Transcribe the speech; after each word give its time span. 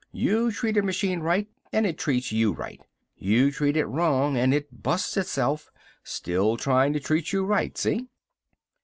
You 0.11 0.51
treat 0.51 0.77
a 0.77 0.81
machine 0.81 1.19
right 1.19 1.47
and 1.71 1.85
it 1.85 1.99
treats 1.99 2.31
you 2.31 2.53
right. 2.53 2.81
You 3.17 3.51
treat 3.51 3.77
it 3.77 3.85
wrong 3.85 4.35
and 4.35 4.51
it 4.51 4.81
busts 4.81 5.15
itself 5.15 5.69
still 6.03 6.57
tryin' 6.57 6.91
to 6.93 6.99
treat 6.99 7.31
you 7.31 7.45
right. 7.45 7.77
See?" 7.77 8.07